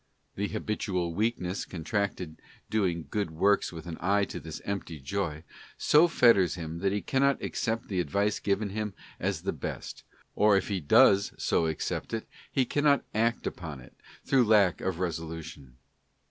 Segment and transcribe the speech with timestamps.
[0.33, 5.43] The habitual weakness contracted by doing good works with an eye to this empty joy,
[5.77, 10.03] so fetters him that he cannot accept the advice given him as the best,
[10.35, 13.93] or if he does so accept it he cannot act upon it,
[14.25, 15.77] through lack of resolution.